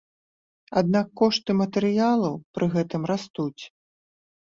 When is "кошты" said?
1.21-1.51